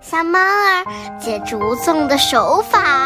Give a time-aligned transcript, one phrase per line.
[0.00, 3.05] 小猫儿解竹粽的手法。